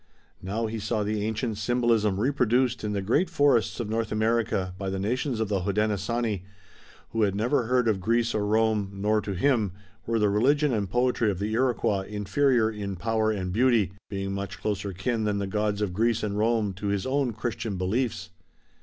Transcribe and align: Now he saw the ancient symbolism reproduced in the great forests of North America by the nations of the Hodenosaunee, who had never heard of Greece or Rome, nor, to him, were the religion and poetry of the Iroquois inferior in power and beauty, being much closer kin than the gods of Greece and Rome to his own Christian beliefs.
Now 0.41 0.65
he 0.65 0.79
saw 0.79 1.03
the 1.03 1.23
ancient 1.27 1.59
symbolism 1.59 2.19
reproduced 2.19 2.83
in 2.83 2.93
the 2.93 3.03
great 3.03 3.29
forests 3.29 3.79
of 3.79 3.87
North 3.87 4.11
America 4.11 4.73
by 4.79 4.89
the 4.89 4.97
nations 4.97 5.39
of 5.39 5.47
the 5.47 5.59
Hodenosaunee, 5.61 6.43
who 7.11 7.21
had 7.21 7.35
never 7.35 7.65
heard 7.67 7.87
of 7.87 8.01
Greece 8.01 8.33
or 8.33 8.47
Rome, 8.47 8.89
nor, 8.93 9.21
to 9.21 9.33
him, 9.35 9.73
were 10.07 10.17
the 10.17 10.27
religion 10.29 10.73
and 10.73 10.89
poetry 10.89 11.29
of 11.29 11.37
the 11.37 11.53
Iroquois 11.53 12.07
inferior 12.07 12.67
in 12.71 12.95
power 12.95 13.29
and 13.29 13.53
beauty, 13.53 13.91
being 14.09 14.31
much 14.33 14.57
closer 14.59 14.91
kin 14.91 15.25
than 15.25 15.37
the 15.37 15.45
gods 15.45 15.81
of 15.83 15.93
Greece 15.93 16.23
and 16.23 16.35
Rome 16.35 16.73
to 16.77 16.87
his 16.87 17.05
own 17.05 17.31
Christian 17.33 17.77
beliefs. 17.77 18.31